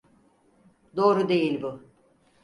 Doğru 0.95 1.29
değil 1.29 1.61
bu! 1.61 1.79